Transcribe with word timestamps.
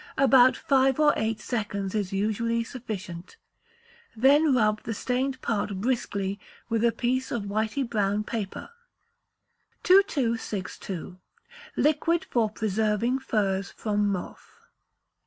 About 0.17 0.57
five 0.57 0.99
or 0.99 1.13
eight 1.15 1.39
seconds 1.39 1.93
is 1.93 2.11
usually 2.11 2.63
sufficient. 2.63 3.37
Then 4.15 4.55
rub 4.55 4.81
the 4.81 4.95
stained 4.95 5.39
part 5.43 5.79
briskly 5.79 6.39
with 6.69 6.83
a 6.83 6.91
piece 6.91 7.31
of 7.31 7.43
whity 7.45 7.83
brown 7.87 8.23
paper. 8.23 8.71
2262. 9.83 11.19
Liquid 11.75 12.25
for 12.31 12.49
Preserving 12.49 13.19
Furs 13.19 13.69
from 13.69 14.07
Moth. 14.07 14.65